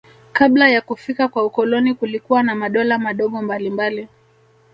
[0.33, 4.07] Kabla ya kufika kwa ukoloni kulikuwa na madola madogo mbalimbali